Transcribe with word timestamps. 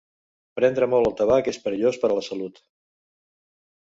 Prendre 0.59 0.87
molt 0.93 1.05
el 1.09 1.13
tabac 1.19 1.49
és 1.51 1.59
perillós 1.65 1.99
per 2.05 2.09
a 2.13 2.15
la 2.21 2.23
salut. 2.31 2.57